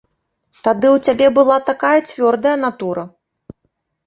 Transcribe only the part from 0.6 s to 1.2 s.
Тады ў